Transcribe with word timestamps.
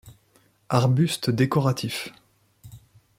Arbuste 0.69 1.29
décoratif. 1.29 2.11